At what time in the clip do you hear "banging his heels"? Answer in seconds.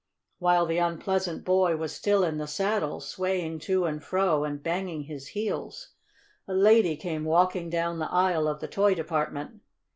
4.63-5.89